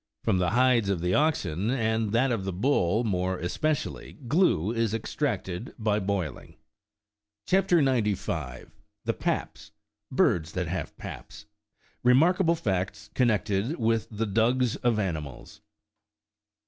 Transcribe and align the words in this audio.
From 0.23 0.39
the 0.39 0.49
hides 0.49 0.89
of 0.89 1.03
oxen, 1.05 1.69
and 1.69 2.11
that 2.11 2.31
of 2.31 2.43
the 2.43 2.51
bull 2.51 3.03
more 3.03 3.37
especially, 3.37 4.13
glue 4.27 4.71
is 4.71 4.95
extracted 4.95 5.75
by 5.77 5.99
boiling. 5.99 6.55
CHAP. 7.45 7.71
95. 7.71 8.71
THE 9.05 9.13
PAPS: 9.13 9.69
BIRDS 10.11 10.53
THAT 10.53 10.67
HAVE 10.69 10.97
PAPS. 10.97 11.45
REMARKABLE 12.03 12.55
PACTS 12.55 13.11
CONNECTED 13.13 13.75
WITH 13.77 14.07
THE 14.09 14.25
DUGS 14.25 14.75
OF 14.77 14.97
ANIMALS. 14.97 15.61